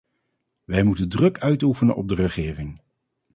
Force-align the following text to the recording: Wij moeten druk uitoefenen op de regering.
Wij 0.65 0.83
moeten 0.83 1.09
druk 1.09 1.39
uitoefenen 1.39 1.95
op 1.95 2.07
de 2.07 2.15
regering. 2.15 2.81